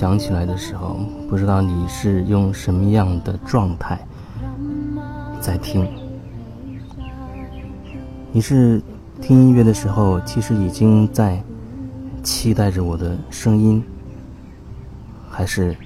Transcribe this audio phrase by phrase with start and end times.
[0.00, 0.96] 想起来的时候，
[1.28, 4.00] 不知道你是用什么样的状态
[5.42, 5.86] 在听？
[8.32, 8.80] 你是
[9.20, 11.38] 听音乐的时候，其实已经在
[12.22, 13.84] 期待着我的声音，
[15.28, 15.76] 还是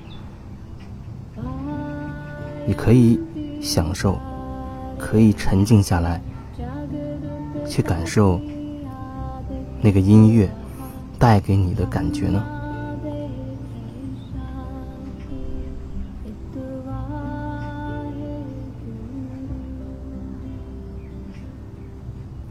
[2.68, 3.20] 你可以
[3.60, 4.16] 享受，
[4.96, 6.22] 可以沉静下来，
[7.66, 8.40] 去感受
[9.80, 10.48] 那个音乐
[11.18, 12.40] 带给你的感觉呢？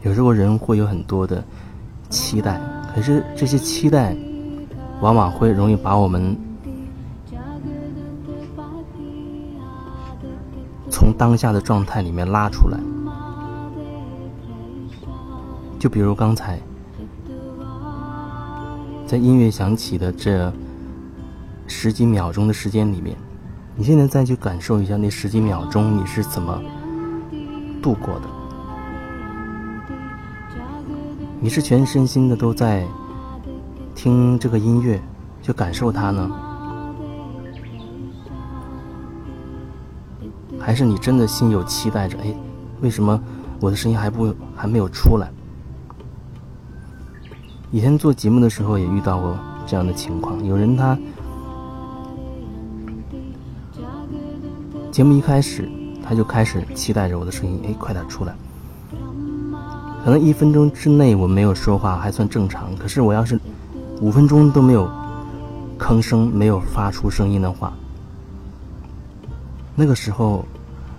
[0.04, 1.42] 有时候人会有很多的
[2.10, 2.60] 期待，
[2.94, 4.14] 可是这些期待
[5.00, 6.36] 往往会容易把我们
[10.90, 12.78] 从当下的状态里面拉出来。
[15.78, 16.58] 就比如刚才
[19.06, 20.52] 在音乐响起的这
[21.66, 23.16] 十几秒钟的时间里面，
[23.74, 26.60] 你现在再去感受一下那十几秒钟你是怎么
[27.82, 28.33] 度过的。
[31.44, 32.86] 你是全身心的都在
[33.94, 34.98] 听这个音乐，
[35.42, 36.30] 去感受它呢，
[40.58, 42.16] 还是你真的心有期待着？
[42.22, 42.34] 哎，
[42.80, 43.22] 为什么
[43.60, 45.30] 我的声音还不还没有出来？
[47.70, 50.98] 以前做节目的时候也遇到过这样的情况，有人他
[54.90, 55.70] 节目一开始
[56.02, 58.34] 他就开始期待着我的声音，哎，快点出来。
[60.04, 63.40] 可能一分钟之内我没有说话还算正常，可是我要是
[64.02, 64.86] 五分钟都没有
[65.78, 67.72] 吭声、没有发出声音的话，
[69.74, 70.44] 那个时候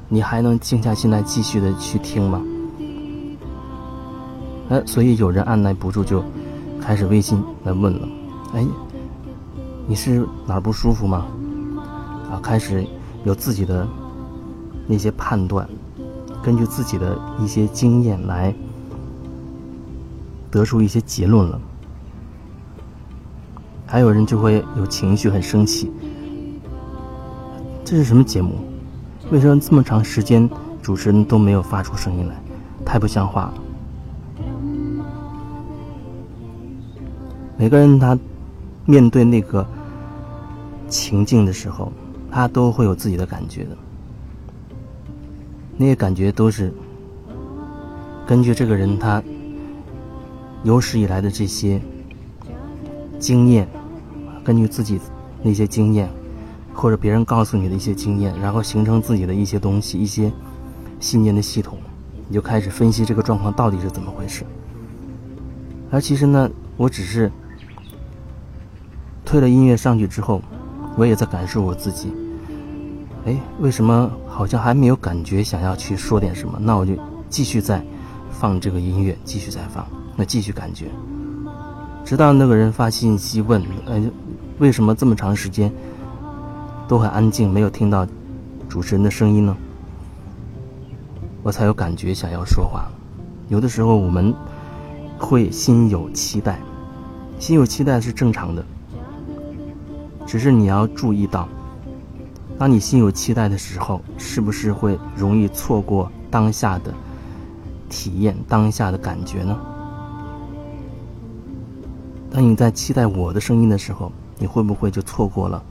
[0.09, 2.41] 你还能静下心来继续的去听吗？
[4.69, 6.23] 哎，所以有人按耐不住就
[6.81, 8.07] 开始微信来问了
[8.55, 8.65] ：“哎，
[9.85, 11.27] 你是哪儿不舒服吗？”
[12.33, 12.83] 啊，开始
[13.23, 13.87] 有自己的
[14.87, 15.69] 那些判断，
[16.41, 18.51] 根据自己的一些经验来。
[20.51, 21.59] 得出一些结论了，
[23.85, 25.91] 还有人就会有情绪，很生气。
[27.83, 28.55] 这是什么节目？
[29.31, 30.49] 为什么这么长时间
[30.81, 32.35] 主持人都没有发出声音来？
[32.85, 33.53] 太不像话了！
[37.57, 38.17] 每个人他
[38.85, 39.65] 面对那个
[40.87, 41.91] 情境的时候，
[42.31, 43.77] 他都会有自己的感觉的。
[45.77, 46.73] 那些感觉都是
[48.25, 49.21] 根据这个人他。
[50.65, 51.79] 有史以来的这些
[53.19, 53.67] 经验，
[54.43, 54.99] 根据自己
[55.43, 56.09] 那些经验，
[56.73, 60.33] 或者别人告诉你的一些经验，然后形成自己的一些东西、一些
[60.99, 61.77] 信念的系统，
[62.27, 64.43] 你就开始分析这个状况到底是怎么回事。
[65.91, 67.31] 而其实呢，我只是
[69.23, 70.41] 推了音乐上去之后，
[70.97, 72.11] 我也在感受我自己。
[73.27, 76.57] 哎，为什么好像还没有感觉想要去说点什么？
[76.59, 76.93] 那我就
[77.29, 77.85] 继续再
[78.31, 79.85] 放这个音乐，继续再放。
[80.15, 80.85] 那继续感觉，
[82.05, 84.01] 直到那个人发信息问：“哎，
[84.59, 85.71] 为什么这么长时间
[86.87, 88.07] 都很安静，没有听到
[88.69, 89.55] 主持人的声音呢？”
[91.43, 92.89] 我才有感觉想要说话。
[93.49, 94.33] 有的时候我们
[95.19, 96.59] 会心有期待，
[97.37, 98.65] 心有期待是正常的，
[100.25, 101.47] 只是你要注意到，
[102.57, 106.93] 当你心有期待的时候，是不是会容易错过当下的
[107.89, 109.55] 体验、当下的感觉呢？
[112.35, 115.63] 当你在期待我的声音的时候，你会不会就错过了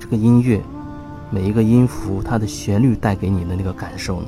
[0.00, 0.58] 这个音乐
[1.30, 4.26] 每一个音符它的旋律带给你的那个感受呢？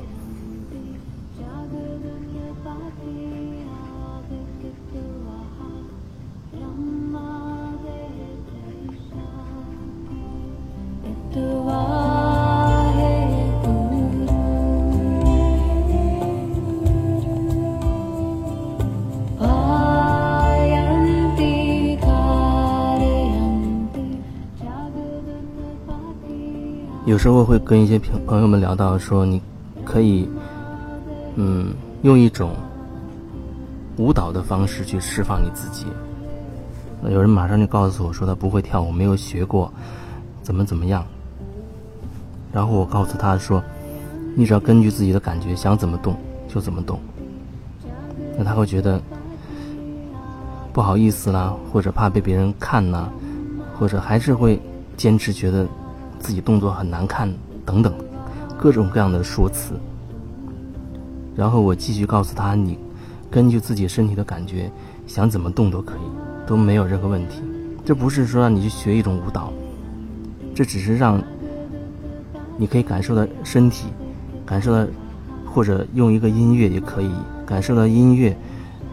[27.07, 29.41] 有时候会跟一些朋朋友们聊到说，你
[29.85, 30.27] 可以，
[31.35, 32.51] 嗯，用一种
[33.95, 35.85] 舞蹈的方式去释放你自己。
[37.09, 39.71] 有人马上就告诉我说他不会跳舞，没有学过，
[40.41, 41.05] 怎么怎么样。
[42.51, 43.63] 然后我告诉他说，
[44.35, 46.13] 你只要根据自己的感觉，想怎么动
[46.49, 46.99] 就怎么动。
[48.37, 49.01] 那他会觉得
[50.73, 53.07] 不好意思啦，或者怕被别人看呐，
[53.79, 54.61] 或者还是会
[54.97, 55.65] 坚持觉得。
[56.19, 57.33] 自己动作很难看，
[57.65, 57.93] 等等，
[58.57, 59.73] 各种各样的说辞。
[61.35, 62.77] 然后我继续告诉他：“你
[63.29, 64.71] 根据自己身体的感觉，
[65.05, 67.41] 想怎么动都可以，都没有任何问题。
[67.85, 69.53] 这不是说让你去学一种舞蹈，
[70.55, 71.21] 这只是让
[72.57, 73.85] 你可以感受到身体，
[74.45, 74.91] 感受到，
[75.45, 77.11] 或者用一个音乐也可以
[77.45, 78.35] 感受到音乐，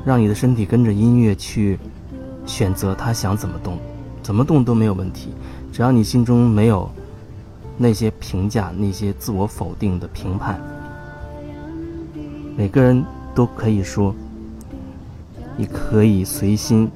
[0.04, 1.78] 让你的身体跟着音乐去
[2.44, 3.78] 选择他想怎么动，
[4.22, 5.30] 怎么动都没有问题，
[5.72, 6.88] 只要你心中没有
[7.76, 10.60] 那些评价、那些自我否定的评判。
[12.56, 13.04] 每个人
[13.34, 14.14] 都可以说，
[15.56, 16.90] 你可以随心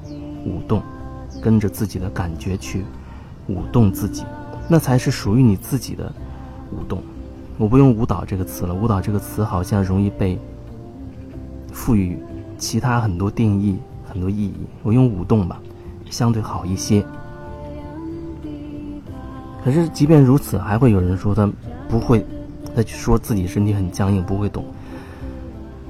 [0.45, 0.81] 舞动。
[1.41, 2.83] 跟着自己的感觉去
[3.47, 4.25] 舞动自己，
[4.67, 6.11] 那才是属于你自己的
[6.73, 7.01] 舞动。
[7.57, 10.37] 我不用“舞蹈”这个词了，“舞蹈”这个词好像容易被
[11.71, 12.17] 赋予
[12.57, 14.53] 其他很多定义、很多意义。
[14.83, 15.61] 我用“舞动”吧，
[16.09, 17.05] 相对好一些。
[19.63, 21.49] 可是，即便如此，还会有人说他
[21.89, 22.25] 不会，
[22.75, 24.63] 他说自己身体很僵硬，不会动。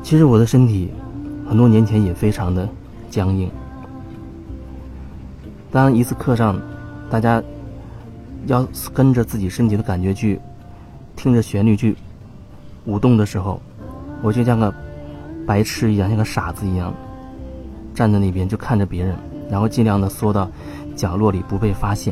[0.01, 0.91] 其实我的身体
[1.47, 2.67] 很多年前也非常的
[3.09, 3.49] 僵硬。
[5.71, 6.59] 当一次课上，
[7.11, 7.41] 大家
[8.47, 10.39] 要跟着自己身体的感觉去
[11.15, 11.95] 听着旋律去
[12.85, 13.61] 舞动的时候，
[14.23, 14.73] 我就像个
[15.45, 16.91] 白痴一样，像个傻子一样
[17.93, 19.15] 站在那边就看着别人，
[19.47, 20.49] 然后尽量的缩到
[20.95, 22.11] 角落里不被发现。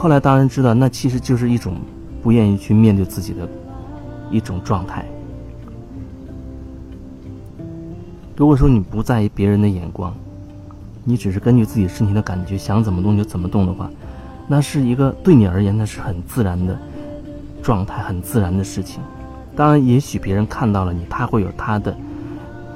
[0.00, 1.74] 后来当然知道，那其实就是一种
[2.22, 3.48] 不愿意去面对自己的
[4.30, 5.04] 一种状态。
[8.36, 10.14] 如果说你不在意别人的眼光，
[11.02, 13.90] 你只是根据自己身体的感觉想怎么动就怎么动的话，
[14.46, 16.78] 那是一个对你而言那是很自然的
[17.60, 19.02] 状态，很自然的事情。
[19.56, 21.92] 当然，也许别人看到了你，他会有他的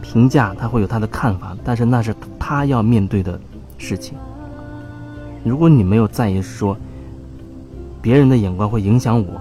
[0.02, 3.38] 评价，他会有他的看法，但是那是他要面对的
[3.78, 4.18] 事情。
[5.44, 6.76] 如果你没有在意说
[8.02, 9.40] 别人的眼光会影响我，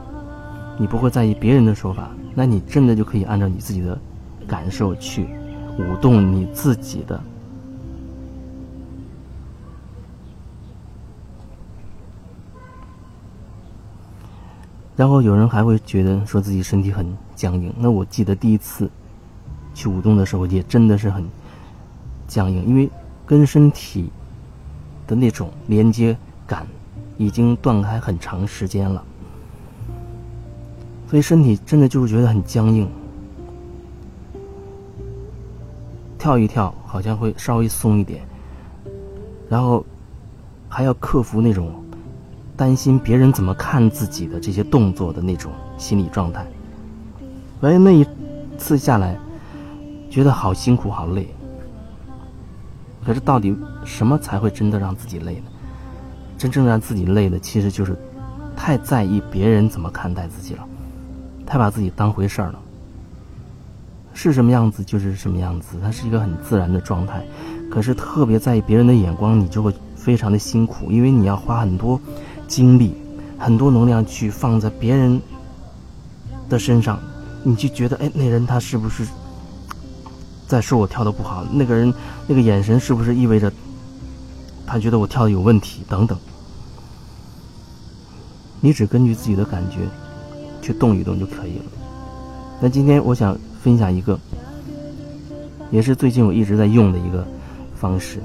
[0.78, 4.00] 你不会在意别人的说法，那你真的就可以按照你自己的
[4.48, 5.28] 感受去。
[5.80, 7.20] 舞动你自己的，
[14.98, 17.74] 然后有人还会觉得说自己身体很僵硬。
[17.80, 18.92] 那我记得第一次
[19.74, 21.26] 去舞动的时候，也真的是很
[22.28, 22.92] 僵硬，因为
[23.26, 24.12] 跟身体
[25.08, 26.16] 的那种连接
[26.46, 26.68] 感
[27.22, 29.04] 已经断开很长时间了，
[31.08, 32.90] 所以身体真的就是觉得很僵硬。
[36.18, 38.24] 跳一跳，好像会稍微松一点，
[39.48, 39.86] 然后
[40.68, 41.72] 还要克服那种
[42.58, 46.44] 担心别人怎么看自己的这些动作的那种心理状态。
[47.60, 48.04] 所以那一
[48.58, 49.16] 次下来，
[50.10, 51.28] 觉得好辛苦、好累。
[53.06, 55.44] 可是到底什么才会真的让自己累呢？
[56.42, 57.96] 真正让自己累的，其实就是
[58.58, 60.66] 太在意别人怎么看待自己了，
[61.46, 62.60] 太把自己当回事儿了。
[64.16, 67.24] 是什么样子就是什么样子，它是一个很自然的状态。
[67.70, 72.02] 可是特别在意别人的眼光，你就会非常的辛苦，因为你要花很多
[72.48, 72.96] 精力、
[73.38, 75.22] 很多能量去放在别人
[76.50, 77.00] 的身上。
[77.44, 79.06] 你就觉得，哎，那人他是不是
[80.48, 81.46] 在说我跳的不好？
[81.54, 81.94] 那个人
[82.26, 83.54] 那个眼神是不是意味着
[84.66, 85.84] 他觉得我跳的有问题？
[85.88, 86.18] 等等。
[88.62, 89.80] 你只根据自己的感觉
[90.62, 91.66] 去动一动就可以了。
[92.62, 93.38] 那今天我想。
[93.62, 94.20] 分享一个，
[95.70, 97.24] 也是最近我一直在用的一个
[97.76, 98.18] 方式，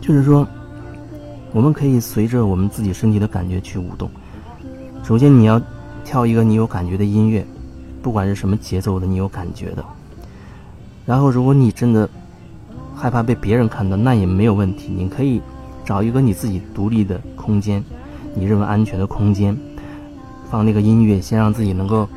[0.00, 0.44] 就是说，
[1.52, 4.10] 我们可以随着我们自己身体的感觉去舞动。
[5.04, 5.62] 首先，你要
[6.04, 7.46] 跳一个你有感觉的音乐，
[8.02, 9.84] 不管是什么节奏的，你有感觉的。
[11.06, 12.10] 然后，如果你真的
[12.96, 15.40] 害怕被别人看到，那也没有问题，你可以
[15.84, 17.80] 找一个你自己独立的空间，
[18.34, 19.56] 你认为安全的空间，
[20.50, 22.08] 放那个音乐，先让自己能够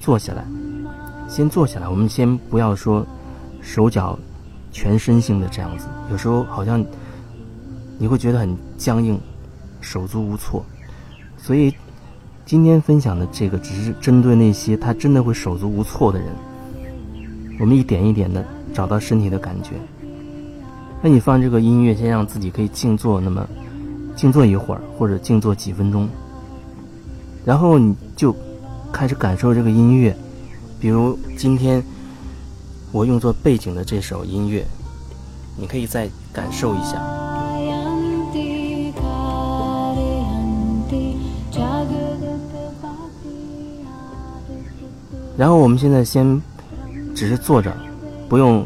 [0.00, 0.44] 坐下来。
[1.28, 3.04] 先坐下来，我们先不要说
[3.60, 4.18] 手脚
[4.70, 6.84] 全身性的这样子，有时候好像
[7.98, 9.18] 你会觉得很僵硬，
[9.80, 10.64] 手足无措。
[11.36, 11.74] 所以
[12.44, 16.28] 今天分享的这个只是针对那些他真的会手足无措的人。
[17.58, 19.70] 我们一点一点的找到身体的感觉。
[21.00, 23.46] 那你放这个音乐，先让自己可以静坐，那么
[24.16, 26.08] 静坐一会儿，或者静坐几分钟，
[27.44, 28.34] 然后你就
[28.92, 30.16] 开始感受这个音乐。
[30.78, 31.82] 比如今天
[32.92, 34.64] 我用作背景的这首音乐，
[35.56, 37.02] 你可以再感受一下。
[45.36, 46.40] 然后我们现在先
[47.14, 47.76] 只是坐着，
[48.28, 48.64] 不用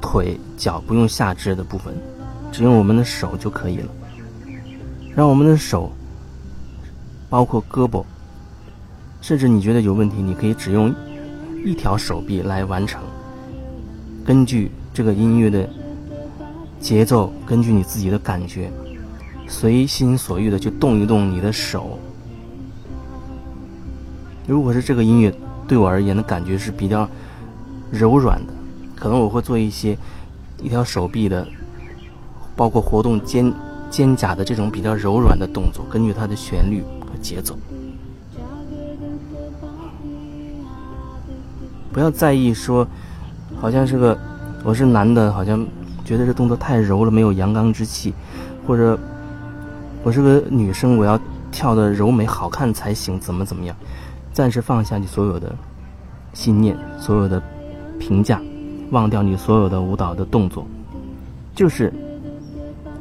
[0.00, 1.94] 腿脚，不用下肢的部分，
[2.50, 3.90] 只用我们的手就可以了。
[5.18, 5.90] 让我们的手，
[7.28, 8.04] 包括胳膊，
[9.20, 10.94] 甚至你觉得有问题，你可以只用。
[11.64, 13.02] 一条手臂来完成，
[14.24, 15.68] 根据这个音乐的
[16.78, 18.70] 节奏，根据你自己的感觉，
[19.48, 21.98] 随心所欲的去动一动你的手。
[24.46, 25.34] 如果是这个音乐
[25.66, 27.08] 对我而言的感觉是比较
[27.90, 28.52] 柔软的，
[28.94, 29.98] 可能我会做一些
[30.62, 31.44] 一条手臂的，
[32.54, 33.52] 包括活动肩
[33.90, 37.56] 肩胛的这种比较柔软的动作，根据它的旋律和节奏。
[41.92, 42.86] 不要在意说，
[43.60, 44.16] 好像是个
[44.62, 45.66] 我是男的，好像
[46.04, 48.14] 觉得这动作太柔了，没有阳刚之气，
[48.66, 48.96] 或者
[50.04, 51.18] 我是个女生，我要
[51.50, 53.74] 跳的柔美好看才行，怎么怎么样？
[54.32, 55.56] 暂时放下你所有的
[56.34, 57.42] 信念，所有的
[57.98, 58.40] 评价，
[58.90, 60.64] 忘掉你所有的舞蹈的动作，
[61.54, 61.92] 就是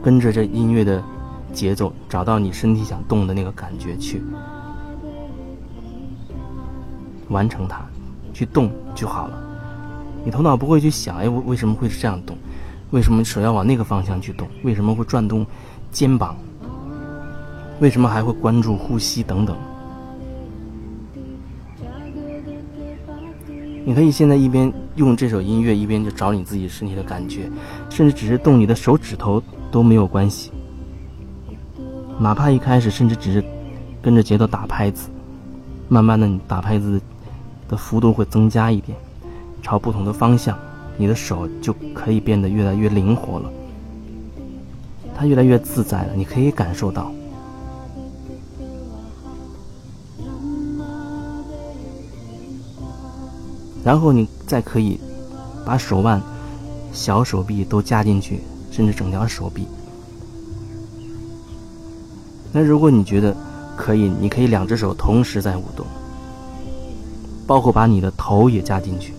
[0.07, 1.03] 跟着这音乐的
[1.51, 4.23] 节奏，找到你身体想动的那个感觉去
[7.27, 7.85] 完成它。
[8.33, 9.37] 去动就好了，
[10.23, 12.37] 你头脑不会去想，哎，我为什么会是这样动？
[12.91, 14.47] 为什么手要往那个方向去动？
[14.63, 15.45] 为什么会转动
[15.91, 16.37] 肩膀？
[17.81, 19.57] 为什么还会关注呼吸等等？
[23.87, 27.49] 你可以现在一边用这首音乐，一边就找你自己身体的感觉，
[27.89, 29.41] 甚至只是动你的手指头
[29.71, 30.51] 都没有关系。
[32.19, 33.41] 哪怕一开始甚至只是
[34.01, 35.07] 跟着节奏打拍子，
[35.87, 36.99] 慢慢的你打拍子。
[37.69, 38.97] 的幅度会增加一点，
[39.61, 40.57] 朝不同的方向，
[40.95, 43.51] 你的手就可以变得越来越灵活了，
[45.13, 47.11] 它越来越自在了，你可以感受到。
[53.87, 54.99] 然后你再可以
[55.65, 56.21] 把手腕、
[56.91, 59.65] 小手臂都加进去，甚至整条手臂。
[62.51, 63.33] 那如果你觉得
[63.77, 65.85] 可以，你可以两只手同时在舞动。
[67.47, 69.13] 包括把你的头也加进去，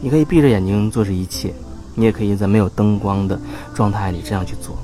[0.00, 1.54] 你可以闭着眼睛做这一切，
[1.94, 3.38] 你也可以在没有灯光的
[3.72, 4.76] 状态里这样去做，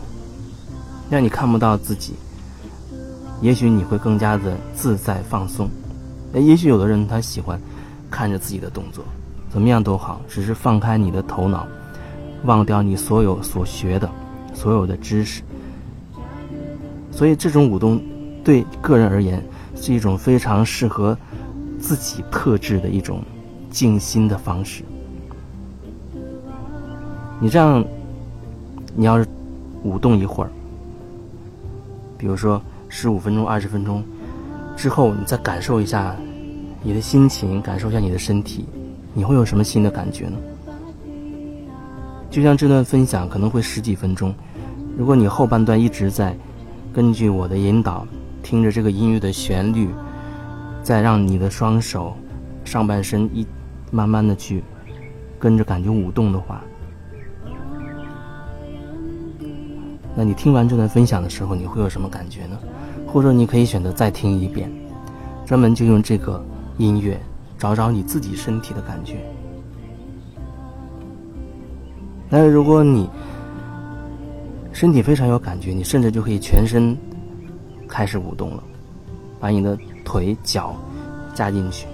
[1.10, 2.12] 让你看不到自己。
[3.42, 5.68] 也许你会更加的自在放松。
[6.32, 7.60] 那，也许有的人他喜欢
[8.14, 9.04] 看着自己的动作，
[9.50, 11.66] 怎么样都好，只是放开你的头脑，
[12.44, 14.08] 忘掉你所有所学的
[14.54, 15.42] 所有的知识。
[17.10, 18.00] 所以这种舞动
[18.44, 19.42] 对个人而言
[19.74, 21.18] 是一种非常适合。
[21.76, 23.22] 自己特质的一种
[23.68, 24.82] 静心的方式。
[27.38, 27.84] 你这样，
[28.96, 29.28] 你要是
[29.82, 30.50] 舞动一会儿，
[32.16, 34.02] 比如说十五分钟、二十分钟
[34.74, 36.16] 之后，你再感受一下
[36.84, 38.66] 你的心情，感受一下你的身体，
[39.12, 40.36] 你会有什么新的感觉呢？
[42.30, 44.32] 就像这段分享可能会十几分钟，
[44.96, 46.36] 如果你后半段一直在
[46.92, 48.06] 根据我的引导，
[48.42, 49.88] 听着这个音乐的旋律。
[50.82, 52.14] 再让你的双手、
[52.62, 53.46] 上半身一
[53.90, 54.62] 慢慢的去
[55.38, 56.62] 跟着感觉舞动的话，
[60.14, 62.58] 那你听完这段分享的时候，你会有什么感觉呢？
[63.06, 64.70] 或者你可以选择再听一遍，
[65.46, 66.44] 专门就用这个
[66.78, 67.20] 音乐
[67.58, 69.18] 找找你自己身体的感觉。
[72.28, 73.08] 那如果你
[74.72, 76.96] 身体非常有感觉，你甚至就可以全身
[77.88, 78.62] 开始舞动了，
[79.40, 79.78] 把你的。
[80.06, 80.76] 腿脚
[81.34, 81.86] 加进去，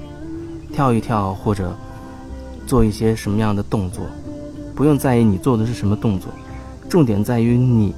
[0.74, 1.72] 跳一跳或者
[2.66, 4.04] 做一些什么样的动作，
[4.74, 6.28] 不用在意你做的是什么动作，
[6.88, 7.94] 重点在于你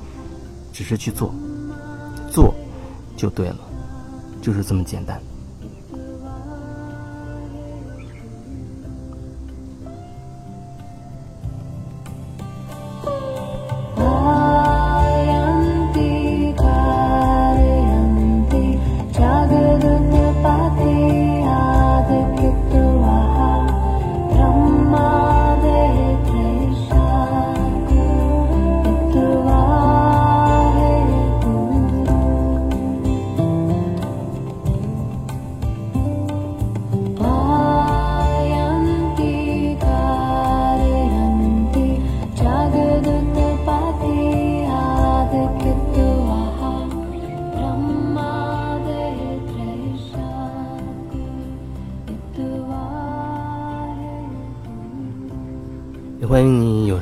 [0.71, 1.35] 只是去做，
[2.31, 2.55] 做
[3.17, 3.57] 就对了，
[4.43, 5.19] 就是这么简单。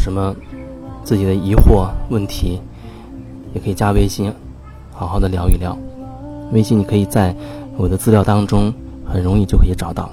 [0.00, 0.34] 什么
[1.04, 2.58] 自己的疑惑问题，
[3.54, 4.32] 也可以加微信，
[4.90, 5.76] 好好的聊一聊。
[6.52, 7.36] 微信你可以在
[7.76, 8.72] 我的资料当中
[9.04, 10.10] 很容易就可以找到。